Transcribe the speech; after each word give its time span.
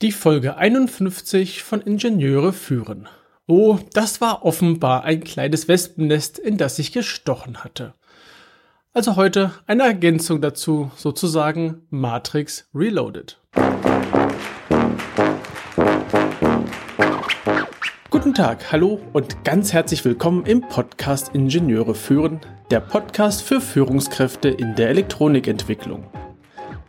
Die 0.00 0.12
Folge 0.12 0.56
51 0.56 1.64
von 1.64 1.80
Ingenieure 1.80 2.52
führen. 2.52 3.08
Oh, 3.48 3.80
das 3.94 4.20
war 4.20 4.44
offenbar 4.44 5.02
ein 5.02 5.24
kleines 5.24 5.66
Wespennest, 5.66 6.38
in 6.38 6.56
das 6.56 6.78
ich 6.78 6.92
gestochen 6.92 7.64
hatte. 7.64 7.94
Also 8.92 9.16
heute 9.16 9.50
eine 9.66 9.82
Ergänzung 9.82 10.40
dazu, 10.40 10.92
sozusagen 10.94 11.82
Matrix 11.90 12.68
Reloaded. 12.72 13.40
Guten 18.08 18.34
Tag, 18.34 18.70
hallo 18.70 19.00
und 19.12 19.42
ganz 19.42 19.72
herzlich 19.72 20.04
willkommen 20.04 20.46
im 20.46 20.60
Podcast 20.60 21.34
Ingenieure 21.34 21.96
führen, 21.96 22.38
der 22.70 22.78
Podcast 22.78 23.42
für 23.42 23.60
Führungskräfte 23.60 24.48
in 24.48 24.76
der 24.76 24.90
Elektronikentwicklung. 24.90 26.04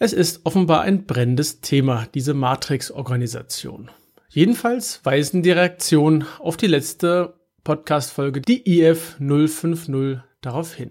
Es 0.00 0.12
ist 0.12 0.44
offenbar 0.44 0.80
ein 0.80 1.06
brennendes 1.06 1.60
Thema, 1.60 2.08
diese 2.14 2.34
Matrix-Organisation. 2.34 3.92
Jedenfalls 4.28 5.04
weisen 5.04 5.44
die 5.44 5.52
Reaktionen 5.52 6.26
auf 6.40 6.56
die 6.56 6.66
letzte 6.66 7.38
Podcast-Folge, 7.62 8.40
die 8.40 8.80
IF 8.80 9.16
050, 9.20 10.18
darauf 10.40 10.74
hin. 10.74 10.90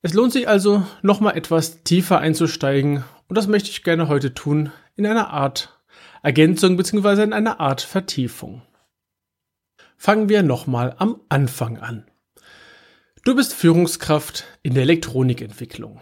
Es 0.00 0.14
lohnt 0.14 0.32
sich 0.32 0.48
also, 0.48 0.86
nochmal 1.02 1.36
etwas 1.36 1.82
tiefer 1.84 2.20
einzusteigen 2.20 3.04
und 3.28 3.36
das 3.36 3.48
möchte 3.48 3.68
ich 3.68 3.84
gerne 3.84 4.08
heute 4.08 4.32
tun 4.32 4.72
in 4.96 5.04
einer 5.04 5.28
Art 5.28 5.78
Ergänzung 6.22 6.78
bzw. 6.78 7.22
in 7.22 7.34
einer 7.34 7.60
Art 7.60 7.82
Vertiefung. 7.82 8.62
Fangen 9.98 10.30
wir 10.30 10.42
nochmal 10.42 10.94
am 10.98 11.20
Anfang 11.28 11.78
an. 11.78 12.10
Du 13.24 13.36
bist 13.36 13.52
Führungskraft 13.52 14.44
in 14.62 14.72
der 14.72 14.84
Elektronikentwicklung. 14.84 16.00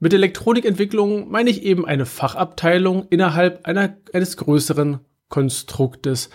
Mit 0.00 0.14
Elektronikentwicklung 0.14 1.28
meine 1.28 1.50
ich 1.50 1.62
eben 1.62 1.84
eine 1.84 2.06
Fachabteilung 2.06 3.06
innerhalb 3.10 3.66
einer, 3.66 3.96
eines 4.12 4.36
größeren 4.36 5.00
Konstruktes. 5.28 6.30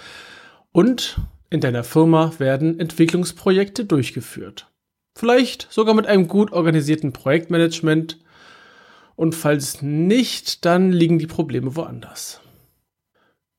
Und 0.74 1.20
in 1.50 1.62
deiner 1.62 1.86
Firma 1.86 2.34
werden 2.40 2.80
Entwicklungsprojekte 2.80 3.86
durchgeführt. 3.86 4.68
Vielleicht 5.16 5.68
sogar 5.72 5.94
mit 5.94 6.08
einem 6.08 6.28
gut 6.28 6.52
organisierten 6.52 7.14
Projektmanagement. 7.14 8.20
Und 9.16 9.36
falls 9.36 9.82
nicht, 9.82 10.66
dann 10.66 10.92
liegen 10.92 11.20
die 11.20 11.28
Probleme 11.28 11.76
woanders. 11.76 12.42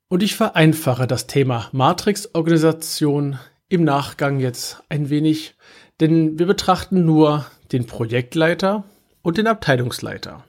Und 0.08 0.22
ich 0.22 0.34
vereinfache 0.34 1.06
das 1.06 1.28
Thema 1.28 1.68
Matrix-Organisation 1.72 3.38
im 3.68 3.84
Nachgang 3.84 4.38
jetzt 4.38 4.82
ein 4.90 5.08
wenig, 5.08 5.54
denn 6.00 6.38
wir 6.38 6.46
betrachten 6.46 7.06
nur 7.06 7.46
den 7.72 7.86
Projektleiter 7.86 8.84
und 9.24 9.38
den 9.38 9.48
Abteilungsleiter. 9.48 10.44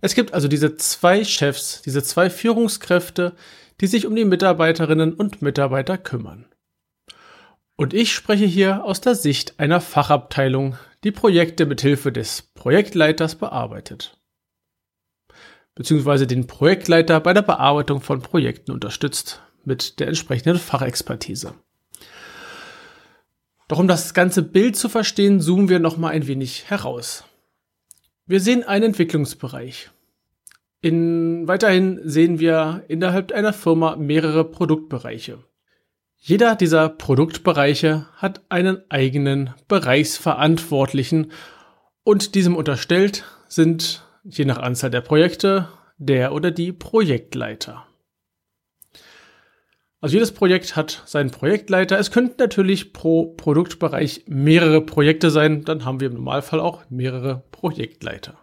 Es 0.00 0.14
gibt 0.14 0.32
also 0.32 0.48
diese 0.48 0.76
zwei 0.76 1.24
Chefs, 1.24 1.82
diese 1.82 2.02
zwei 2.02 2.30
Führungskräfte, 2.30 3.34
die 3.80 3.86
sich 3.86 4.06
um 4.06 4.14
die 4.14 4.24
Mitarbeiterinnen 4.24 5.12
und 5.12 5.42
Mitarbeiter 5.42 5.98
kümmern. 5.98 6.46
Und 7.76 7.92
ich 7.92 8.12
spreche 8.12 8.46
hier 8.46 8.84
aus 8.84 9.00
der 9.00 9.16
Sicht 9.16 9.58
einer 9.58 9.80
Fachabteilung, 9.80 10.76
die 11.02 11.10
Projekte 11.10 11.66
mit 11.66 11.80
Hilfe 11.80 12.12
des 12.12 12.42
Projektleiters 12.54 13.34
bearbeitet. 13.34 14.16
Beziehungsweise 15.74 16.28
den 16.28 16.46
Projektleiter 16.46 17.18
bei 17.18 17.34
der 17.34 17.42
Bearbeitung 17.42 18.00
von 18.00 18.22
Projekten 18.22 18.70
unterstützt 18.70 19.42
mit 19.64 19.98
der 19.98 20.06
entsprechenden 20.06 20.58
Fachexpertise. 20.58 21.54
Doch 23.66 23.80
um 23.80 23.88
das 23.88 24.14
ganze 24.14 24.42
Bild 24.42 24.76
zu 24.76 24.88
verstehen, 24.88 25.40
zoomen 25.40 25.68
wir 25.68 25.80
noch 25.80 25.96
mal 25.96 26.10
ein 26.10 26.28
wenig 26.28 26.70
heraus. 26.70 27.24
Wir 28.26 28.40
sehen 28.40 28.62
einen 28.62 28.86
Entwicklungsbereich. 28.86 29.90
In, 30.80 31.46
weiterhin 31.46 32.00
sehen 32.04 32.38
wir 32.38 32.84
innerhalb 32.88 33.32
einer 33.32 33.52
Firma 33.52 33.96
mehrere 33.96 34.44
Produktbereiche. 34.44 35.44
Jeder 36.16 36.56
dieser 36.56 36.88
Produktbereiche 36.88 38.06
hat 38.16 38.40
einen 38.48 38.78
eigenen 38.88 39.52
Bereichsverantwortlichen 39.68 41.32
und 42.02 42.34
diesem 42.34 42.56
unterstellt 42.56 43.24
sind, 43.46 44.06
je 44.24 44.46
nach 44.46 44.58
Anzahl 44.58 44.90
der 44.90 45.02
Projekte, 45.02 45.68
der 45.98 46.32
oder 46.32 46.50
die 46.50 46.72
Projektleiter. 46.72 47.86
Also 50.04 50.16
jedes 50.16 50.32
Projekt 50.32 50.76
hat 50.76 51.02
seinen 51.06 51.30
Projektleiter. 51.30 51.98
Es 51.98 52.10
könnten 52.10 52.34
natürlich 52.36 52.92
pro 52.92 53.24
Produktbereich 53.24 54.24
mehrere 54.26 54.82
Projekte 54.82 55.30
sein. 55.30 55.64
Dann 55.64 55.86
haben 55.86 55.98
wir 55.98 56.08
im 56.08 56.16
Normalfall 56.16 56.60
auch 56.60 56.82
mehrere 56.90 57.44
Projektleiter. 57.52 58.36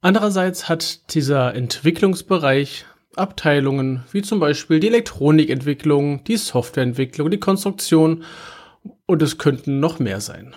Andererseits 0.00 0.68
hat 0.68 1.14
dieser 1.14 1.54
Entwicklungsbereich 1.54 2.86
Abteilungen 3.14 4.02
wie 4.10 4.22
zum 4.22 4.40
Beispiel 4.40 4.80
die 4.80 4.88
Elektronikentwicklung, 4.88 6.24
die 6.24 6.38
Softwareentwicklung, 6.38 7.30
die 7.30 7.38
Konstruktion 7.38 8.24
und 9.06 9.22
es 9.22 9.38
könnten 9.38 9.78
noch 9.78 10.00
mehr 10.00 10.20
sein. 10.20 10.56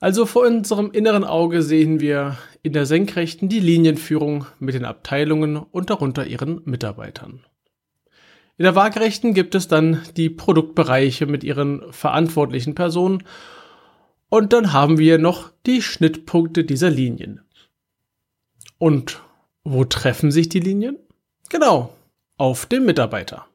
Also 0.00 0.26
vor 0.26 0.44
unserem 0.44 0.90
inneren 0.90 1.22
Auge 1.22 1.62
sehen 1.62 2.00
wir 2.00 2.36
in 2.64 2.72
der 2.72 2.84
Senkrechten 2.84 3.48
die 3.48 3.60
Linienführung 3.60 4.46
mit 4.58 4.74
den 4.74 4.84
Abteilungen 4.84 5.56
und 5.56 5.88
darunter 5.88 6.26
ihren 6.26 6.62
Mitarbeitern. 6.64 7.44
In 8.58 8.64
der 8.64 8.74
Waagerechten 8.74 9.34
gibt 9.34 9.54
es 9.54 9.68
dann 9.68 10.02
die 10.16 10.28
Produktbereiche 10.28 11.26
mit 11.26 11.44
ihren 11.44 11.92
verantwortlichen 11.92 12.74
Personen 12.74 13.22
und 14.28 14.52
dann 14.52 14.72
haben 14.72 14.98
wir 14.98 15.18
noch 15.18 15.52
die 15.64 15.80
Schnittpunkte 15.80 16.64
dieser 16.64 16.90
Linien. 16.90 17.40
Und 18.78 19.22
wo 19.62 19.84
treffen 19.84 20.32
sich 20.32 20.48
die 20.48 20.58
Linien? 20.58 20.98
Genau, 21.50 21.94
auf 22.36 22.66
dem 22.66 22.84
Mitarbeiter. 22.84 23.46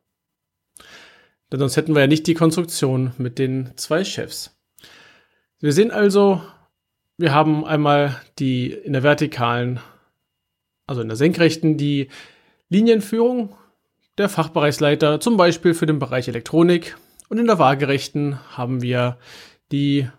Denn 1.52 1.60
sonst 1.60 1.76
hätten 1.76 1.96
wir 1.96 2.02
ja 2.02 2.08
nicht 2.08 2.26
die 2.26 2.34
Konstruktion 2.34 3.12
mit 3.18 3.40
den 3.40 3.74
zwei 3.76 4.06
Chefs. 4.06 4.58
Wir 5.60 5.74
sehen 5.74 5.92
also, 5.92 6.42
wir 7.18 7.34
haben 7.34 7.66
einmal 7.66 8.22
die 8.40 8.72
in 8.72 8.94
der 8.94 9.04
vertikalen, 9.04 9.82
also 10.88 11.02
in 11.02 11.10
der 11.10 11.18
senkrechten, 11.18 11.78
die 11.78 12.08
Linienführung 12.70 13.56
der 14.18 14.30
Fachbereichsleiter, 14.30 15.20
zum 15.20 15.36
Beispiel 15.38 15.74
für 15.74 15.86
den 15.86 16.00
Bereich 16.00 16.28
Elektronik. 16.28 16.98
Und 17.30 17.38
in 17.40 17.48
der 17.48 17.60
Waagerechten 17.60 18.40
haben 18.56 18.82
wir 18.82 19.18
die 19.72 20.10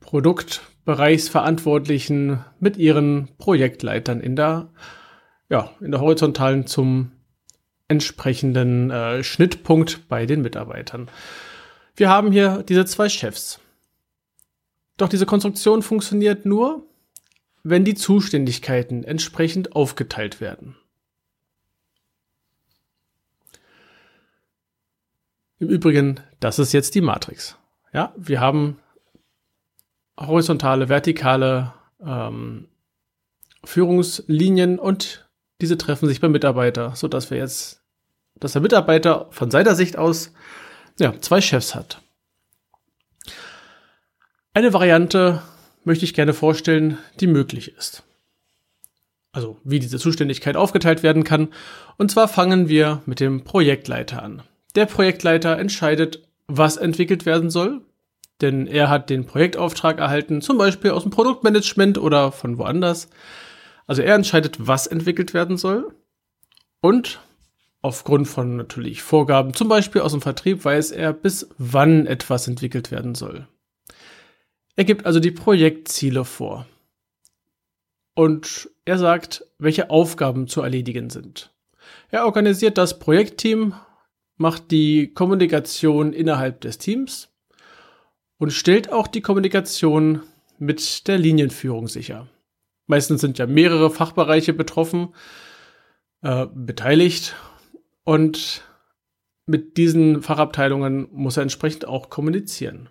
Produktbereichsverantwortlichen 0.00 2.44
mit 2.60 2.76
ihren 2.76 3.28
Projektleitern 3.38 4.20
in 4.20 4.36
der, 4.36 4.70
ja, 5.48 5.70
in 5.80 5.90
der 5.90 6.00
horizontalen 6.00 6.66
zum 6.66 7.10
entsprechenden 7.88 8.90
äh, 8.90 9.24
Schnittpunkt 9.24 10.08
bei 10.08 10.26
den 10.26 10.42
Mitarbeitern. 10.42 11.10
Wir 11.96 12.10
haben 12.10 12.32
hier 12.32 12.62
diese 12.68 12.84
zwei 12.84 13.08
Chefs. 13.08 13.60
Doch 14.98 15.08
diese 15.08 15.26
Konstruktion 15.26 15.82
funktioniert 15.82 16.44
nur, 16.44 16.84
wenn 17.62 17.84
die 17.84 17.94
Zuständigkeiten 17.94 19.04
entsprechend 19.04 19.74
aufgeteilt 19.74 20.40
werden. 20.40 20.76
Im 25.58 25.68
Übrigen, 25.68 26.20
das 26.40 26.58
ist 26.58 26.72
jetzt 26.72 26.94
die 26.94 27.00
Matrix. 27.00 27.56
Ja, 27.92 28.12
wir 28.16 28.40
haben 28.40 28.78
horizontale, 30.18 30.88
vertikale 30.88 31.72
ähm, 32.04 32.68
Führungslinien 33.64 34.78
und 34.78 35.28
diese 35.60 35.76
treffen 35.76 36.08
sich 36.08 36.20
beim 36.20 36.32
Mitarbeiter, 36.32 36.94
so 36.94 37.08
dass 37.08 37.30
wir 37.30 37.38
jetzt, 37.38 37.82
dass 38.36 38.52
der 38.52 38.62
Mitarbeiter 38.62 39.26
von 39.30 39.50
seiner 39.50 39.74
Sicht 39.74 39.96
aus 39.96 40.32
ja, 40.98 41.18
zwei 41.20 41.40
Chefs 41.40 41.74
hat. 41.74 42.02
Eine 44.54 44.72
Variante 44.72 45.42
möchte 45.84 46.04
ich 46.04 46.14
gerne 46.14 46.34
vorstellen, 46.34 46.98
die 47.20 47.26
möglich 47.26 47.76
ist. 47.76 48.02
Also 49.32 49.60
wie 49.62 49.78
diese 49.78 49.98
Zuständigkeit 49.98 50.56
aufgeteilt 50.56 51.02
werden 51.02 51.22
kann. 51.22 51.48
Und 51.96 52.10
zwar 52.10 52.28
fangen 52.28 52.68
wir 52.68 53.02
mit 53.06 53.20
dem 53.20 53.44
Projektleiter 53.44 54.22
an. 54.22 54.42
Der 54.78 54.86
Projektleiter 54.86 55.58
entscheidet, 55.58 56.22
was 56.46 56.76
entwickelt 56.76 57.26
werden 57.26 57.50
soll, 57.50 57.80
denn 58.40 58.68
er 58.68 58.88
hat 58.88 59.10
den 59.10 59.26
Projektauftrag 59.26 59.98
erhalten, 59.98 60.40
zum 60.40 60.56
Beispiel 60.56 60.92
aus 60.92 61.02
dem 61.02 61.10
Produktmanagement 61.10 61.98
oder 61.98 62.30
von 62.30 62.58
woanders. 62.58 63.10
Also 63.88 64.02
er 64.02 64.14
entscheidet, 64.14 64.68
was 64.68 64.86
entwickelt 64.86 65.34
werden 65.34 65.56
soll 65.56 65.92
und 66.80 67.18
Aufgrund 67.80 68.26
von 68.26 68.56
natürlich 68.56 69.02
Vorgaben, 69.02 69.54
zum 69.54 69.68
Beispiel 69.68 70.00
aus 70.00 70.12
dem 70.12 70.20
Vertrieb, 70.20 70.64
weiß 70.64 70.90
er, 70.90 71.12
bis 71.12 71.48
wann 71.58 72.06
etwas 72.06 72.48
entwickelt 72.48 72.90
werden 72.90 73.14
soll. 73.14 73.46
Er 74.74 74.84
gibt 74.84 75.06
also 75.06 75.20
die 75.20 75.30
Projektziele 75.30 76.24
vor. 76.24 76.66
Und 78.14 78.68
er 78.84 78.98
sagt, 78.98 79.44
welche 79.58 79.90
Aufgaben 79.90 80.48
zu 80.48 80.60
erledigen 80.60 81.08
sind. 81.08 81.52
Er 82.10 82.26
organisiert 82.26 82.78
das 82.78 82.98
Projektteam, 82.98 83.74
macht 84.38 84.70
die 84.70 85.12
Kommunikation 85.12 86.12
innerhalb 86.12 86.60
des 86.62 86.78
Teams 86.78 87.28
und 88.38 88.52
stellt 88.52 88.90
auch 88.92 89.06
die 89.06 89.20
Kommunikation 89.20 90.22
mit 90.58 91.06
der 91.08 91.18
Linienführung 91.18 91.88
sicher. 91.88 92.28
Meistens 92.86 93.20
sind 93.20 93.38
ja 93.38 93.46
mehrere 93.46 93.90
Fachbereiche 93.90 94.54
betroffen, 94.54 95.14
äh, 96.22 96.46
beteiligt 96.54 97.36
und 98.04 98.64
mit 99.46 99.76
diesen 99.76 100.22
Fachabteilungen 100.22 101.08
muss 101.10 101.36
er 101.36 101.42
entsprechend 101.42 101.86
auch 101.86 102.10
kommunizieren. 102.10 102.88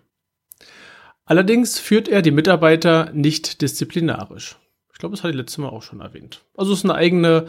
Allerdings 1.24 1.78
führt 1.78 2.08
er 2.08 2.22
die 2.22 2.30
Mitarbeiter 2.30 3.10
nicht 3.12 3.60
disziplinarisch. 3.60 4.56
Ich 4.92 4.98
glaube, 4.98 5.14
das 5.14 5.22
hatte 5.22 5.30
ich 5.30 5.36
letztes 5.36 5.58
Mal 5.58 5.68
auch 5.68 5.82
schon 5.82 6.00
erwähnt. 6.00 6.44
Also 6.56 6.72
es 6.72 6.80
ist 6.80 6.84
eine 6.84 6.94
eigene 6.94 7.46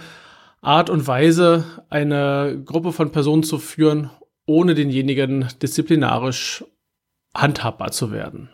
Art 0.62 0.90
und 0.90 1.08
Weise, 1.08 1.64
eine 1.90 2.62
Gruppe 2.66 2.92
von 2.92 3.12
Personen 3.12 3.44
zu 3.44 3.60
führen, 3.60 4.10
ohne 4.46 4.76
denjenigen 4.76 5.48
disziplinarisch 5.62 6.64
handhabbar 7.34 7.92
zu 7.92 8.12
werden. 8.12 8.50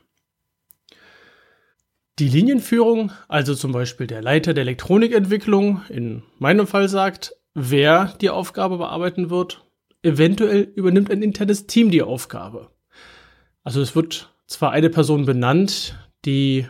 Die 2.20 2.30
Linienführung, 2.30 3.12
also 3.28 3.56
zum 3.56 3.72
Beispiel 3.72 4.08
der 4.08 4.22
Leiter 4.22 4.54
der 4.54 4.62
Elektronikentwicklung, 4.62 5.82
in 5.90 6.24
meinem 6.38 6.68
Fall 6.68 6.88
sagt, 6.88 7.36
wer 7.54 8.14
die 8.22 8.30
Aufgabe 8.30 8.78
bearbeiten 8.78 9.30
wird. 9.30 9.66
Eventuell 10.02 10.62
übernimmt 10.62 11.10
ein 11.10 11.24
internes 11.24 11.66
Team 11.66 11.90
die 11.92 12.04
Aufgabe. 12.04 12.70
Also 13.64 13.82
es 13.82 13.96
wird 13.96 14.34
zwar 14.48 14.72
eine 14.72 14.90
Person 14.90 15.26
benannt, 15.26 15.98
die 16.26 16.68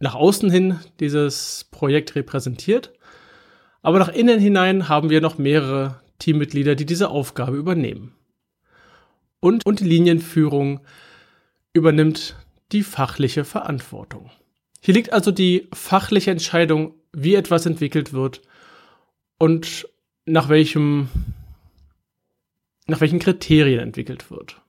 nach 0.00 0.16
außen 0.16 0.50
hin 0.50 0.80
dieses 0.98 1.68
Projekt 1.70 2.16
repräsentiert, 2.16 2.92
aber 3.82 3.98
nach 3.98 4.08
innen 4.08 4.38
hinein 4.38 4.88
haben 4.88 5.10
wir 5.10 5.20
noch 5.20 5.38
mehrere 5.38 6.00
Teammitglieder, 6.18 6.74
die 6.76 6.86
diese 6.86 7.10
Aufgabe 7.10 7.56
übernehmen. 7.56 8.14
Und, 9.40 9.66
und 9.66 9.80
die 9.80 9.84
Linienführung 9.84 10.80
übernimmt 11.72 12.36
die 12.70 12.84
fachliche 12.84 13.44
Verantwortung. 13.44 14.30
Hier 14.80 14.94
liegt 14.94 15.12
also 15.12 15.32
die 15.32 15.68
fachliche 15.72 16.30
Entscheidung, 16.30 16.94
wie 17.12 17.34
etwas 17.34 17.66
entwickelt 17.66 18.12
wird 18.12 18.40
und 19.38 19.88
nach 20.24 20.48
welchem, 20.48 21.08
nach 22.86 23.00
welchen 23.00 23.18
Kriterien 23.18 23.80
entwickelt 23.80 24.30
wird. 24.30 24.60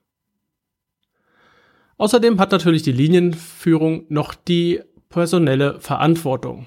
Außerdem 1.96 2.40
hat 2.40 2.50
natürlich 2.50 2.82
die 2.82 2.92
Linienführung 2.92 4.06
noch 4.08 4.34
die 4.34 4.80
personelle 5.08 5.80
Verantwortung. 5.80 6.66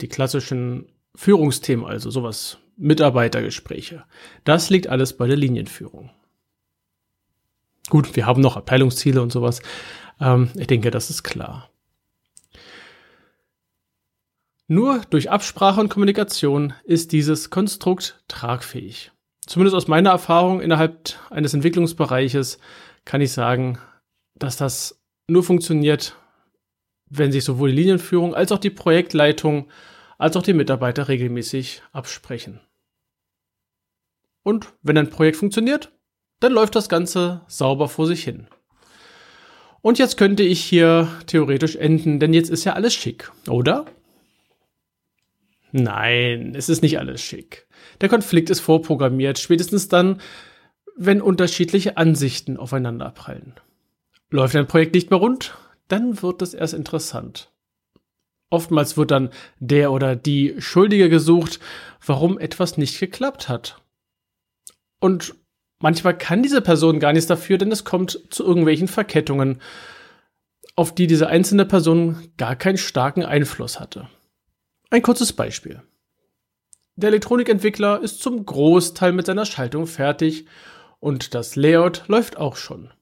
Die 0.00 0.08
klassischen 0.08 0.86
Führungsthemen, 1.14 1.84
also 1.84 2.10
sowas, 2.10 2.58
Mitarbeitergespräche. 2.76 4.04
Das 4.44 4.70
liegt 4.70 4.88
alles 4.88 5.16
bei 5.16 5.26
der 5.26 5.36
Linienführung. 5.36 6.10
Gut, 7.88 8.16
wir 8.16 8.26
haben 8.26 8.40
noch 8.40 8.56
Abteilungsziele 8.56 9.22
und 9.22 9.30
sowas. 9.30 9.60
Ähm, 10.20 10.50
ich 10.56 10.66
denke, 10.66 10.90
das 10.90 11.10
ist 11.10 11.22
klar. 11.22 11.70
Nur 14.66 15.02
durch 15.10 15.30
Absprache 15.30 15.80
und 15.80 15.90
Kommunikation 15.90 16.72
ist 16.84 17.12
dieses 17.12 17.50
Konstrukt 17.50 18.22
tragfähig. 18.28 19.12
Zumindest 19.46 19.76
aus 19.76 19.88
meiner 19.88 20.10
Erfahrung 20.10 20.62
innerhalb 20.62 21.18
eines 21.30 21.52
Entwicklungsbereiches 21.52 22.58
kann 23.04 23.20
ich 23.20 23.32
sagen, 23.32 23.78
dass 24.34 24.56
das 24.56 25.02
nur 25.28 25.42
funktioniert, 25.42 26.16
wenn 27.10 27.30
sich 27.30 27.44
sowohl 27.44 27.70
die 27.70 27.76
Linienführung 27.76 28.34
als 28.34 28.52
auch 28.52 28.58
die 28.58 28.70
Projektleitung 28.70 29.68
als 30.18 30.36
auch 30.36 30.42
die 30.42 30.52
Mitarbeiter 30.52 31.08
regelmäßig 31.08 31.82
absprechen. 31.92 32.60
Und 34.42 34.72
wenn 34.82 34.98
ein 34.98 35.10
Projekt 35.10 35.36
funktioniert, 35.36 35.92
dann 36.40 36.52
läuft 36.52 36.76
das 36.76 36.88
Ganze 36.88 37.42
sauber 37.48 37.88
vor 37.88 38.06
sich 38.06 38.22
hin. 38.24 38.48
Und 39.80 39.98
jetzt 39.98 40.16
könnte 40.16 40.42
ich 40.42 40.64
hier 40.64 41.08
theoretisch 41.26 41.76
enden, 41.76 42.20
denn 42.20 42.32
jetzt 42.32 42.50
ist 42.50 42.64
ja 42.64 42.74
alles 42.74 42.94
schick, 42.94 43.30
oder? 43.48 43.86
Nein, 45.72 46.54
es 46.54 46.68
ist 46.68 46.82
nicht 46.82 46.98
alles 46.98 47.20
schick. 47.20 47.66
Der 48.00 48.08
Konflikt 48.08 48.48
ist 48.48 48.60
vorprogrammiert, 48.60 49.38
spätestens 49.38 49.88
dann, 49.88 50.20
wenn 50.96 51.20
unterschiedliche 51.20 51.96
Ansichten 51.96 52.56
aufeinanderprallen. 52.56 53.54
Läuft 54.30 54.56
ein 54.56 54.66
Projekt 54.66 54.94
nicht 54.94 55.10
mehr 55.10 55.18
rund, 55.18 55.54
dann 55.88 56.22
wird 56.22 56.42
es 56.42 56.54
erst 56.54 56.74
interessant. 56.74 57.50
Oftmals 58.50 58.96
wird 58.96 59.10
dann 59.10 59.30
der 59.58 59.90
oder 59.90 60.16
die 60.16 60.54
Schuldige 60.58 61.08
gesucht, 61.08 61.60
warum 62.04 62.38
etwas 62.38 62.76
nicht 62.76 63.00
geklappt 63.00 63.48
hat. 63.48 63.82
Und 65.00 65.34
manchmal 65.80 66.16
kann 66.16 66.42
diese 66.42 66.60
Person 66.60 67.00
gar 67.00 67.12
nichts 67.12 67.26
dafür, 67.26 67.58
denn 67.58 67.72
es 67.72 67.84
kommt 67.84 68.20
zu 68.30 68.44
irgendwelchen 68.44 68.88
Verkettungen, 68.88 69.60
auf 70.76 70.94
die 70.94 71.06
diese 71.06 71.28
einzelne 71.28 71.64
Person 71.64 72.32
gar 72.36 72.56
keinen 72.56 72.78
starken 72.78 73.24
Einfluss 73.24 73.80
hatte. 73.80 74.08
Ein 74.90 75.02
kurzes 75.02 75.32
Beispiel. 75.32 75.82
Der 76.96 77.08
Elektronikentwickler 77.08 78.00
ist 78.00 78.22
zum 78.22 78.46
Großteil 78.46 79.12
mit 79.12 79.26
seiner 79.26 79.46
Schaltung 79.46 79.86
fertig 79.86 80.46
und 81.00 81.34
das 81.34 81.56
Layout 81.56 82.04
läuft 82.06 82.36
auch 82.36 82.56
schon. 82.56 82.92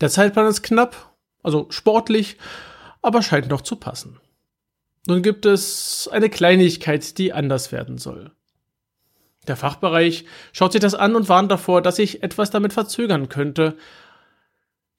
Der 0.00 0.10
Zeitplan 0.10 0.46
ist 0.48 0.62
knapp, 0.62 1.16
also 1.42 1.66
sportlich, 1.70 2.36
aber 3.06 3.22
scheint 3.22 3.48
noch 3.48 3.60
zu 3.60 3.76
passen. 3.76 4.18
Nun 5.06 5.22
gibt 5.22 5.46
es 5.46 6.08
eine 6.10 6.28
Kleinigkeit, 6.28 7.16
die 7.18 7.32
anders 7.32 7.72
werden 7.72 7.98
soll. 7.98 8.32
Der 9.46 9.56
Fachbereich 9.56 10.24
schaut 10.52 10.72
sich 10.72 10.80
das 10.80 10.94
an 10.94 11.14
und 11.14 11.28
warnt 11.28 11.50
davor, 11.50 11.80
dass 11.80 11.96
sich 11.96 12.22
etwas 12.22 12.50
damit 12.50 12.72
verzögern 12.72 13.28
könnte, 13.28 13.76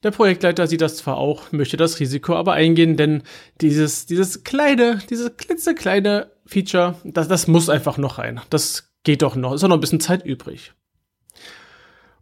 der 0.04 0.12
Projektleiter 0.12 0.68
sieht 0.68 0.80
das 0.80 0.96
zwar 0.96 1.16
auch, 1.16 1.50
möchte 1.50 1.76
das 1.76 1.98
Risiko 1.98 2.36
aber 2.36 2.52
eingehen, 2.52 2.96
denn 2.96 3.24
dieses, 3.60 4.06
dieses 4.06 4.44
kleine, 4.44 5.00
dieses 5.10 5.36
klitzekleine 5.36 6.30
Feature, 6.46 6.94
das, 7.02 7.26
das 7.26 7.48
muss 7.48 7.68
einfach 7.68 7.98
noch 7.98 8.18
rein. 8.18 8.40
Das 8.48 8.92
geht 9.02 9.22
doch 9.22 9.34
noch, 9.34 9.54
ist 9.54 9.64
auch 9.64 9.68
noch 9.68 9.76
ein 9.76 9.80
bisschen 9.80 10.00
Zeit 10.00 10.24
übrig. 10.24 10.72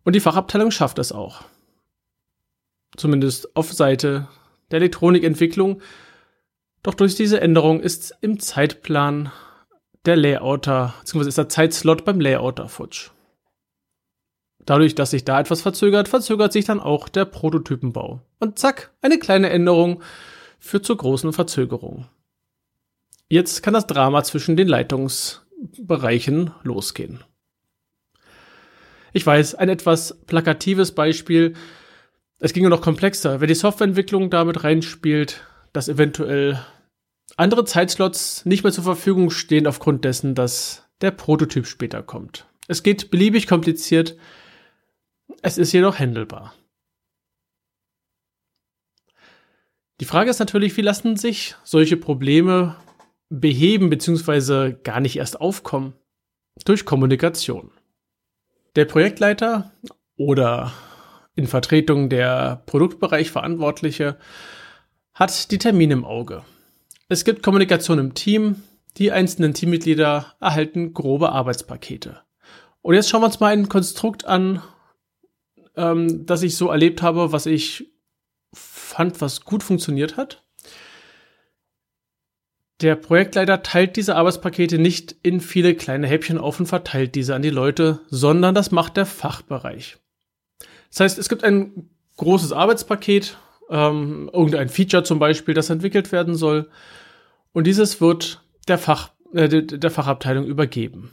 Und 0.04 0.16
die 0.16 0.20
Fachabteilung 0.20 0.70
schafft 0.70 0.98
es 0.98 1.12
auch. 1.12 1.42
Zumindest 2.96 3.54
auf 3.54 3.70
Seite 3.72 4.26
der 4.70 4.78
Elektronikentwicklung. 4.78 5.80
Doch 6.82 6.94
durch 6.94 7.14
diese 7.14 7.40
Änderung 7.40 7.80
ist 7.80 8.16
im 8.20 8.38
Zeitplan 8.38 9.32
der 10.04 10.16
Layouter, 10.16 10.94
beziehungsweise 11.00 11.28
ist 11.28 11.38
der 11.38 11.49
Zeitslot 11.49 12.04
beim 12.04 12.20
Layouter 12.20 12.68
futsch. 12.68 13.11
Dadurch, 14.64 14.94
dass 14.94 15.11
sich 15.11 15.25
da 15.25 15.40
etwas 15.40 15.62
verzögert, 15.62 16.08
verzögert 16.08 16.52
sich 16.52 16.64
dann 16.64 16.80
auch 16.80 17.08
der 17.08 17.25
Prototypenbau. 17.25 18.20
Und 18.40 18.58
zack, 18.58 18.92
eine 19.00 19.18
kleine 19.18 19.50
Änderung 19.50 20.02
führt 20.58 20.85
zu 20.85 20.96
großen 20.96 21.32
Verzögerungen. 21.32 22.06
Jetzt 23.28 23.62
kann 23.62 23.75
das 23.75 23.87
Drama 23.87 24.23
zwischen 24.25 24.56
den 24.56 24.68
Leitungsbereichen 24.68 26.52
losgehen. 26.62 27.23
Ich 29.12 29.25
weiß, 29.25 29.54
ein 29.54 29.68
etwas 29.68 30.18
plakatives 30.26 30.92
Beispiel. 30.92 31.54
Es 32.38 32.52
ging 32.52 32.62
nur 32.62 32.71
noch 32.71 32.83
komplexer. 32.83 33.40
Wer 33.40 33.49
die 33.49 33.55
Softwareentwicklung 33.55 34.31
damit 34.31 34.62
reinspielt, 34.62 35.45
dass 35.73 35.88
eventuell 35.88 36.64
andere 37.37 37.64
Zeitslots 37.64 38.45
nicht 38.45 38.62
mehr 38.62 38.73
zur 38.73 38.85
Verfügung 38.85 39.31
stehen 39.31 39.66
aufgrund 39.66 40.05
dessen, 40.05 40.35
dass 40.35 40.88
der 41.00 41.11
Prototyp 41.11 41.66
später 41.66 42.02
kommt. 42.02 42.47
Es 42.69 42.83
geht 42.83 43.11
beliebig 43.11 43.47
kompliziert. 43.47 44.16
Es 45.43 45.59
ist 45.59 45.73
jedoch 45.73 45.99
händelbar. 45.99 46.55
Die 50.00 50.05
Frage 50.05 50.31
ist 50.31 50.38
natürlich, 50.38 50.76
wie 50.76 50.83
lassen 50.83 51.16
sich 51.16 51.57
solche 51.64 51.97
Probleme 51.97 52.76
beheben 53.31 53.88
bzw. 53.88 54.75
gar 54.85 55.00
nicht 55.00 55.16
erst 55.16 55.40
aufkommen? 55.40 55.95
Durch 56.64 56.85
Kommunikation. 56.85 57.71
Der 58.76 58.85
Projektleiter 58.85 59.73
oder 60.16 60.73
in 61.37 61.47
Vertretung 61.47 62.09
der 62.09 62.62
Produktbereich 62.66 63.31
Verantwortliche 63.31 64.16
hat 65.14 65.50
die 65.50 65.59
Termine 65.59 65.93
im 65.93 66.05
Auge. 66.05 66.43
Es 67.09 67.25
gibt 67.25 67.43
Kommunikation 67.43 67.99
im 67.99 68.14
Team, 68.14 68.62
die 68.97 69.12
einzelnen 69.12 69.55
Teammitglieder 69.55 70.35
erhalten 70.40 70.95
grobe 70.95 71.31
Arbeitspakete. 71.31 72.23
Und 72.83 72.95
jetzt 72.95 73.11
schauen 73.11 73.21
wir 73.21 73.26
uns 73.26 73.40
mal 73.40 73.52
ein 73.52 73.69
Konstrukt 73.69 74.25
an, 74.25 74.62
ähm, 75.76 76.25
das 76.26 76.43
ich 76.43 76.57
so 76.57 76.69
erlebt 76.69 77.02
habe, 77.02 77.33
was 77.33 77.47
ich 77.47 77.93
fand, 78.55 79.21
was 79.21 79.43
gut 79.43 79.62
funktioniert 79.62 80.16
hat. 80.16 80.43
Der 82.81 82.95
Projektleiter 82.95 83.62
teilt 83.62 83.97
diese 83.97 84.16
Arbeitspakete 84.16 84.78
nicht 84.78 85.16
in 85.23 85.40
viele 85.40 85.75
kleine 85.75 86.07
Häppchen 86.07 86.38
auf 86.38 86.61
und 86.61 86.66
verteilt 86.66 87.14
diese 87.14 87.35
an 87.35 87.43
die 87.43 87.50
Leute, 87.50 88.00
sondern 88.09 88.55
das 88.55 88.71
macht 88.71 88.97
der 88.97 89.07
Fachbereich. 89.07 89.99
Das 90.90 91.00
heißt, 91.00 91.19
es 91.19 91.28
gibt 91.28 91.45
ein 91.45 91.90
großes 92.16 92.52
Arbeitspaket, 92.52 93.37
ähm, 93.71 94.31
irgendein 94.33 94.69
Feature 94.69 95.02
zum 95.02 95.19
Beispiel, 95.19 95.55
das 95.55 95.71
entwickelt 95.71 96.12
werden 96.12 96.35
soll, 96.35 96.71
und 97.52 97.66
dieses 97.66 98.00
wird 98.00 98.43
der, 98.69 98.78
Fach, 98.78 99.11
äh, 99.33 99.49
der 99.49 99.90
Fachabteilung 99.90 100.45
übergeben. 100.45 101.12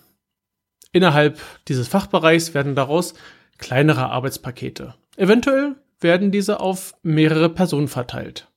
Innerhalb 0.92 1.40
dieses 1.68 1.88
Fachbereichs 1.88 2.54
werden 2.54 2.76
daraus 2.76 3.14
kleinere 3.58 4.10
Arbeitspakete. 4.10 4.96
Eventuell 5.16 5.76
werden 6.00 6.32
diese 6.32 6.60
auf 6.60 6.96
mehrere 7.02 7.50
Personen 7.50 7.88
verteilt. 7.88 8.48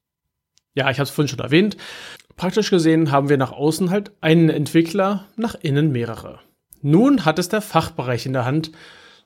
Ja, 0.74 0.90
ich 0.90 0.98
habe 0.98 1.04
es 1.04 1.10
vorhin 1.10 1.28
schon 1.28 1.38
erwähnt. 1.38 1.76
Praktisch 2.36 2.70
gesehen 2.70 3.10
haben 3.10 3.28
wir 3.28 3.38
nach 3.38 3.52
außen 3.52 3.90
halt 3.90 4.12
einen 4.20 4.50
Entwickler, 4.50 5.24
nach 5.36 5.54
innen 5.54 5.90
mehrere. 5.90 6.40
Nun 6.82 7.24
hat 7.24 7.38
es 7.38 7.48
der 7.48 7.62
Fachbereich 7.62 8.26
in 8.26 8.34
der 8.34 8.44
Hand, 8.44 8.72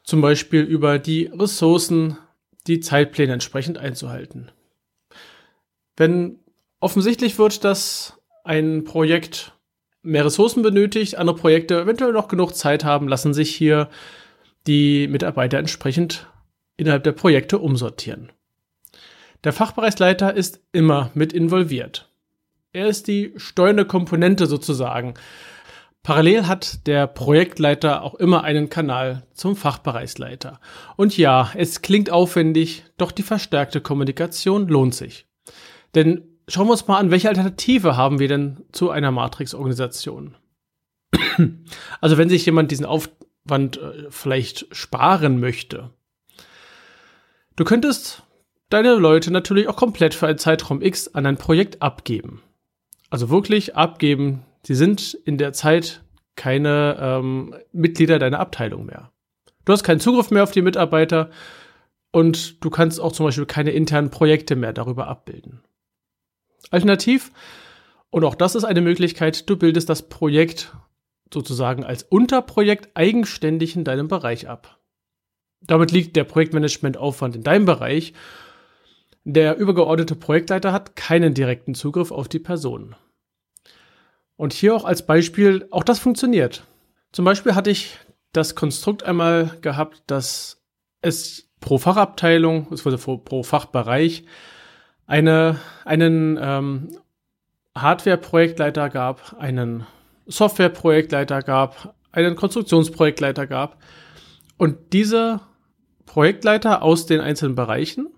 zum 0.02 0.21
Beispiel 0.21 0.62
über 0.62 0.99
die 0.99 1.26
Ressourcen, 1.26 2.16
die 2.66 2.80
Zeitpläne 2.80 3.33
entsprechend 3.33 3.78
einzuhalten. 3.78 4.50
Wenn 5.97 6.38
offensichtlich 6.80 7.38
wird, 7.38 7.64
dass 7.64 8.19
ein 8.45 8.85
Projekt 8.85 9.52
mehr 10.02 10.25
Ressourcen 10.25 10.62
benötigt, 10.62 11.16
andere 11.16 11.37
Projekte 11.37 11.83
eventuell 11.83 12.12
noch 12.12 12.28
genug 12.28 12.54
Zeit 12.54 12.85
haben, 12.85 13.09
lassen 13.09 13.35
sich 13.35 13.54
hier 13.54 13.88
die 14.66 15.09
Mitarbeiter 15.09 15.59
entsprechend 15.59 16.26
innerhalb 16.76 17.04
der 17.04 17.12
Projekte 17.12 17.59
umsortieren. 17.59 18.33
Der 19.45 19.52
Fachbereichsleiter 19.52 20.35
ist 20.35 20.61
immer 20.73 21.11
mit 21.14 21.33
involviert. 21.33 22.11
Er 22.73 22.87
ist 22.87 23.09
die 23.09 23.33
steuernde 23.37 23.85
Komponente 23.85 24.47
sozusagen. 24.47 25.14
Parallel 26.02 26.47
hat 26.47 26.87
der 26.87 27.07
Projektleiter 27.07 28.02
auch 28.02 28.14
immer 28.14 28.42
einen 28.42 28.71
Kanal 28.71 29.26
zum 29.35 29.54
Fachbereichsleiter. 29.54 30.59
Und 30.97 31.16
ja, 31.19 31.50
es 31.54 31.83
klingt 31.83 32.11
aufwendig, 32.11 32.85
doch 32.97 33.12
die 33.12 33.23
verstärkte 33.23 33.83
Kommunikation 33.83 34.69
lohnt 34.69 34.95
sich. 34.95 35.26
Denn 35.95 36.23
schauen 36.49 36.69
wir 36.69 36.73
uns 36.73 36.87
mal 36.88 36.99
an, 36.99 37.11
welche 37.11 37.28
Alternative 37.28 37.97
haben 37.97 38.19
wir 38.19 38.28
denn 38.28 38.64
zu 38.73 38.90
einer 38.90 39.11
Matrix-Organisation? 39.11 40.37
also 42.00 42.16
wenn 42.16 42.30
sich 42.30 42.47
jemand 42.47 42.71
diesen 42.71 42.87
Aufwand 42.87 43.76
äh, 43.76 44.07
vielleicht 44.11 44.75
sparen 44.75 45.38
möchte. 45.38 45.90
Du 47.57 47.64
könntest 47.64 48.23
deine 48.71 48.95
Leute 48.95 49.30
natürlich 49.30 49.69
auch 49.69 49.76
komplett 49.76 50.14
für 50.14 50.26
einen 50.26 50.38
Zeitraum 50.38 50.80
X 50.80 51.09
an 51.09 51.26
ein 51.26 51.37
Projekt 51.37 51.83
abgeben. 51.83 52.42
Also 53.11 53.28
wirklich 53.28 53.76
abgeben. 53.76 54.47
Sie 54.64 54.75
sind 54.75 55.14
in 55.25 55.38
der 55.38 55.52
Zeit 55.52 56.02
keine 56.37 56.97
ähm, 57.00 57.55
Mitglieder 57.73 58.19
deiner 58.19 58.40
Abteilung 58.40 58.87
mehr. 58.87 59.11
Du 59.64 59.73
hast 59.73 59.85
keinen 59.85 60.00
Zugriff 60.00 60.31
mehr 60.31 60.43
auf 60.43 60.52
die 60.52 60.62
Mitarbeiter 60.62 61.31
und 62.12 62.64
du 62.64 62.71
kannst 62.71 63.00
auch 63.00 63.12
zum 63.12 63.26
Beispiel 63.26 63.47
keine 63.47 63.71
internen 63.71 64.11
Projekte 64.11 64.57
mehr 64.57 64.73
darüber 64.73 65.07
abbilden. 65.07 65.62
Alternativ, 66.71 67.33
und 68.11 68.25
auch 68.25 68.35
das 68.35 68.55
ist 68.55 68.64
eine 68.64 68.81
Möglichkeit, 68.81 69.49
du 69.49 69.57
bildest 69.57 69.88
das 69.88 70.09
Projekt 70.09 70.75
sozusagen 71.33 71.85
als 71.85 72.02
Unterprojekt 72.02 72.90
eigenständig 72.95 73.76
in 73.76 73.85
deinem 73.85 74.09
Bereich 74.09 74.49
ab. 74.49 74.81
Damit 75.61 75.93
liegt 75.93 76.17
der 76.17 76.25
Projektmanagementaufwand 76.25 77.37
in 77.37 77.43
deinem 77.43 77.67
Bereich 77.67 78.14
der 79.25 79.59
übergeordnete 79.59 80.17
Projektleiter 80.17 80.73
hat 80.73 80.97
keinen 80.97 81.35
direkten 81.35 81.75
Zugriff 81.75 82.11
auf 82.11 82.29
die 82.29 82.38
Person. 82.38 82.97
Und 84.41 84.55
hier 84.55 84.75
auch 84.75 84.87
als 84.87 85.05
Beispiel, 85.05 85.69
auch 85.71 85.85
das 85.85 85.99
funktioniert. 85.99 86.65
Zum 87.13 87.27
Beispiel 87.27 87.55
hatte 87.55 87.71
ich 87.71 87.99
das 88.33 88.55
Konstrukt 88.55 89.03
einmal 89.03 89.59
gehabt, 89.61 90.03
dass 90.07 90.63
es 91.03 91.51
pro 91.61 91.77
Fachabteilung, 91.77 92.67
es 92.73 92.87
wurde 92.87 92.97
pro 92.97 93.43
Fachbereich, 93.43 94.25
eine, 95.07 95.61
einen 95.85 96.39
ähm, 96.41 96.89
Hardware-Projektleiter 97.77 98.89
gab, 98.89 99.37
einen 99.39 99.87
Software-Projektleiter 100.25 101.43
gab, 101.43 101.95
einen 102.11 102.35
Konstruktionsprojektleiter 102.35 103.47
gab. 103.47 103.77
Und 104.57 104.95
diese 104.95 105.43
Projektleiter 106.07 106.81
aus 106.81 107.05
den 107.05 107.21
einzelnen 107.21 107.57
Bereichen 107.57 108.09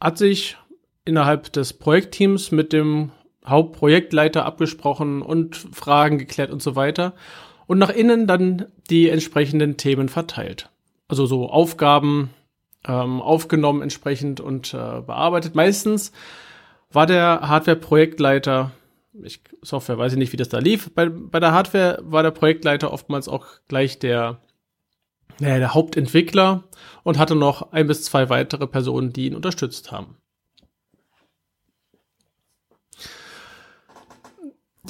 hat 0.00 0.18
sich 0.18 0.56
innerhalb 1.04 1.52
des 1.52 1.72
Projektteams 1.72 2.52
mit 2.52 2.72
dem 2.72 3.10
Hauptprojektleiter 3.46 4.44
abgesprochen 4.44 5.22
und 5.22 5.56
Fragen 5.56 6.18
geklärt 6.18 6.50
und 6.50 6.62
so 6.62 6.76
weiter 6.76 7.14
und 7.66 7.78
nach 7.78 7.90
innen 7.90 8.26
dann 8.26 8.66
die 8.90 9.08
entsprechenden 9.08 9.76
Themen 9.76 10.08
verteilt. 10.08 10.68
Also 11.08 11.26
so 11.26 11.48
Aufgaben 11.48 12.30
ähm, 12.86 13.20
aufgenommen 13.20 13.82
entsprechend 13.82 14.40
und 14.40 14.74
äh, 14.74 15.00
bearbeitet. 15.00 15.54
Meistens 15.54 16.12
war 16.92 17.06
der 17.06 17.40
Hardware-Projektleiter, 17.42 18.72
ich, 19.22 19.40
Software 19.62 19.98
weiß 19.98 20.12
ich 20.12 20.18
nicht, 20.18 20.32
wie 20.32 20.36
das 20.36 20.48
da 20.48 20.58
lief, 20.58 20.90
bei, 20.94 21.08
bei 21.08 21.40
der 21.40 21.52
Hardware 21.52 21.98
war 22.02 22.22
der 22.22 22.30
Projektleiter 22.30 22.92
oftmals 22.92 23.28
auch 23.28 23.46
gleich 23.68 23.98
der 23.98 24.38
naja, 25.38 25.58
der 25.58 25.74
Hauptentwickler 25.74 26.64
und 27.02 27.18
hatte 27.18 27.34
noch 27.34 27.72
ein 27.72 27.86
bis 27.86 28.02
zwei 28.04 28.28
weitere 28.28 28.66
Personen, 28.66 29.12
die 29.12 29.26
ihn 29.26 29.34
unterstützt 29.34 29.90
haben. 29.90 30.16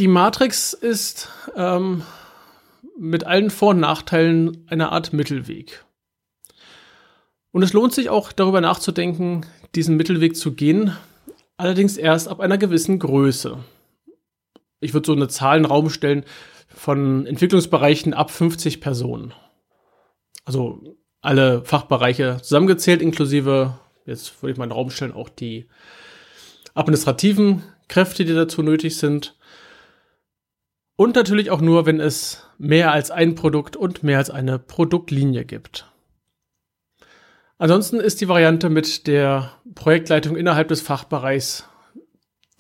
Die 0.01 0.09
Matrix 0.09 0.73
ist 0.73 1.29
ähm, 1.55 2.03
mit 2.99 3.25
allen 3.25 3.51
Vor- 3.51 3.71
und 3.71 3.81
Nachteilen 3.81 4.67
eine 4.69 4.91
Art 4.91 5.13
Mittelweg. 5.13 5.85
Und 7.53 7.63
es 7.63 7.73
lohnt 7.73 7.93
sich 7.93 8.11
auch 8.11 8.33
darüber 8.33 8.61
nachzudenken, 8.61 9.47
diesen 9.77 9.97
Mittelweg 9.97 10.37
zu 10.37 10.53
gehen, 10.55 10.97
allerdings 11.57 11.97
erst 11.97 12.27
ab 12.27 12.41
einer 12.41 12.59
gewissen 12.59 12.99
Größe. 12.99 13.59
Ich 14.81 14.95
würde 14.95 15.07
so 15.07 15.13
eine 15.13 15.29
Zahl 15.29 15.59
in 15.59 15.63
den 15.63 15.71
Raum 15.71 15.91
stellen 15.91 16.25
von 16.67 17.27
Entwicklungsbereichen 17.27 18.15
ab 18.15 18.33
50 18.33 18.81
Personen 18.81 19.35
also 20.45 20.97
alle 21.21 21.65
Fachbereiche 21.65 22.39
zusammengezählt, 22.43 23.03
inklusive, 23.03 23.79
jetzt 24.07 24.43
würde 24.43 24.53
ich 24.53 24.59
mal 24.59 24.65
in 24.65 24.71
den 24.71 24.77
Raum 24.77 24.91
stellen, 24.91 25.13
auch 25.13 25.29
die 25.29 25.69
administrativen 26.75 27.63
Kräfte, 27.89 28.25
die 28.25 28.35
dazu 28.35 28.63
nötig 28.63 28.97
sind. 28.97 29.37
Und 31.01 31.17
natürlich 31.17 31.51
auch 31.51 31.63
nur, 31.63 31.87
wenn 31.87 31.99
es 31.99 32.47
mehr 32.59 32.93
als 32.93 33.11
ein 33.11 33.35
Produkt 33.35 33.75
und 33.75 34.03
mehr 34.03 34.19
als 34.19 34.29
eine 34.29 34.59
Produktlinie 34.59 35.47
gibt. 35.47 35.91
Ansonsten 37.57 38.01
ist 38.01 38.21
die 38.21 38.29
Variante 38.29 38.69
mit 38.69 39.07
der 39.07 39.51
Projektleitung 39.75 40.37
innerhalb 40.37 40.69
des 40.69 40.83
Fachbereichs 40.83 41.67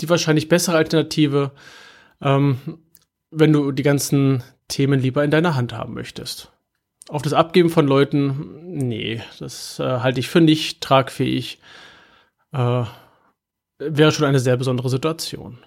die 0.00 0.08
wahrscheinlich 0.08 0.48
bessere 0.48 0.78
Alternative, 0.78 1.50
ähm, 2.22 2.78
wenn 3.30 3.52
du 3.52 3.72
die 3.72 3.82
ganzen 3.82 4.42
Themen 4.68 5.00
lieber 5.00 5.22
in 5.22 5.30
deiner 5.30 5.54
Hand 5.54 5.74
haben 5.74 5.92
möchtest 5.92 6.50
auf 7.10 7.20
das 7.20 7.34
Abgeben 7.34 7.68
von 7.68 7.86
Leuten, 7.86 8.78
nee, 8.88 9.20
das 9.38 9.78
äh, 9.80 9.84
halte 9.84 10.20
ich 10.20 10.30
für 10.30 10.40
nicht 10.40 10.80
tragfähig. 10.80 11.58
Äh, 12.52 12.84
wäre 13.78 14.12
schon 14.12 14.24
eine 14.24 14.38
sehr 14.38 14.56
besondere 14.56 14.88
Situation. 14.88 15.58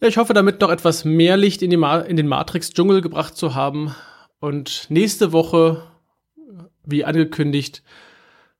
Ja, 0.00 0.08
ich 0.08 0.16
hoffe, 0.16 0.32
damit 0.32 0.62
noch 0.62 0.70
etwas 0.70 1.04
mehr 1.04 1.36
Licht 1.36 1.60
in, 1.60 1.70
in 1.72 2.16
den 2.16 2.26
Matrix-Dschungel 2.26 3.02
gebracht 3.02 3.36
zu 3.36 3.54
haben. 3.54 3.94
Und 4.38 4.86
nächste 4.88 5.32
Woche, 5.32 5.82
wie 6.84 7.04
angekündigt, 7.04 7.82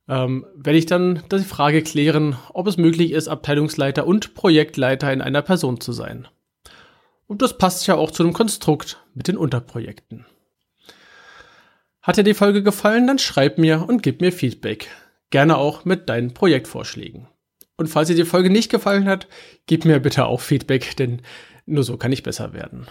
ähm, 0.06 0.44
werde 0.54 0.78
ich 0.78 0.85
dann 0.85 1.23
die 1.32 1.38
Frage 1.38 1.82
klären, 1.82 2.37
ob 2.52 2.66
es 2.66 2.76
möglich 2.76 3.12
ist, 3.12 3.28
Abteilungsleiter 3.28 4.06
und 4.06 4.35
Projektleiter 4.35 5.11
in 5.12 5.23
einer 5.23 5.40
Person 5.40 5.80
zu 5.80 5.92
sein. 5.92 6.28
Und 7.26 7.40
das 7.40 7.56
passt 7.56 7.87
ja 7.87 7.94
auch 7.94 8.11
zu 8.11 8.23
dem 8.23 8.35
Konstrukt 8.35 8.99
mit 9.14 9.28
den 9.28 9.38
Unterprojekten. 9.38 10.26
Hat 12.02 12.18
dir 12.18 12.25
die 12.25 12.35
Folge 12.35 12.62
gefallen, 12.62 13.06
dann 13.06 13.18
schreib 13.18 13.56
mir 13.56 13.87
und 13.88 14.02
gib 14.02 14.20
mir 14.20 14.32
Feedback. 14.32 14.88
Gerne 15.30 15.56
auch 15.56 15.87
mit 15.87 16.09
deinen 16.11 16.35
Projektvorschlägen. 16.35 17.28
Und 17.80 17.88
falls 17.88 18.08
dir 18.08 18.14
die 18.14 18.26
Folge 18.26 18.50
nicht 18.50 18.70
gefallen 18.70 19.06
hat, 19.06 19.26
gib 19.64 19.87
mir 19.87 20.00
bitte 20.00 20.26
auch 20.26 20.42
Feedback, 20.42 20.94
denn 20.99 21.22
nur 21.64 21.82
so 21.82 21.96
kann 21.96 22.12
ich 22.12 22.22
besser 22.22 22.52
werden. 22.52 22.87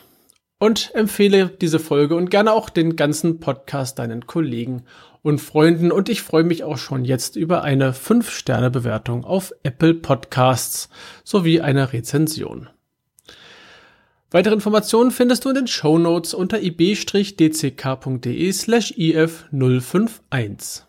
Und 0.58 0.90
empfehle 0.96 1.50
diese 1.62 1.78
Folge 1.78 2.16
und 2.16 2.32
gerne 2.32 2.54
auch 2.54 2.72
den 2.72 2.96
ganzen 2.96 3.40
Podcast 3.40 4.00
deinen 4.00 4.26
Kollegen 4.26 4.86
und 5.22 5.42
Freunden. 5.42 5.92
Und 5.92 6.10
ich 6.10 6.24
freue 6.24 6.44
mich 6.44 6.64
auch 6.64 6.80
schon 6.80 7.06
jetzt 7.06 7.36
über 7.36 7.62
eine 7.62 7.92
5-Sterne-Bewertung 7.92 9.26
auf 9.26 9.54
Apple 9.62 9.94
Podcasts 9.94 10.90
sowie 11.24 11.62
eine 11.62 11.94
Rezension. 11.94 12.68
Weitere 14.32 14.56
Informationen 14.56 15.12
findest 15.12 15.46
du 15.46 15.50
in 15.50 15.56
den 15.56 15.68
Show 15.68 16.00
Notes 16.00 16.34
unter 16.34 16.60
ib-dck.de 16.60 18.52
slash 18.54 18.92
if051. 18.94 20.89